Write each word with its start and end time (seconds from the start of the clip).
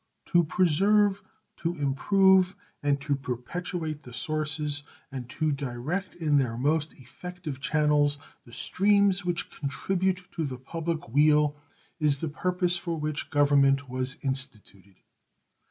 To 0.33 0.43
preserve, 0.43 1.21
to 1.57 1.75
improve, 1.75 2.55
and 2.81 2.99
to 3.01 3.15
perpetuate 3.15 4.01
the 4.01 4.13
sources 4.15 4.81
and 5.11 5.29
to 5.29 5.51
direct 5.51 6.15
in 6.15 6.39
their 6.39 6.57
most 6.57 6.93
effective 6.93 7.59
channels 7.59 8.17
the 8.43 8.51
streams 8.51 9.23
which 9.23 9.51
contribute 9.51 10.23
to 10.31 10.43
the 10.43 10.57
public 10.57 11.09
weal 11.09 11.55
is 11.99 12.17
the 12.17 12.29
purpose 12.29 12.75
for 12.75 12.99
which 12.99 13.29
Government 13.29 13.87
was 13.89 14.17
instituted. 14.23 14.95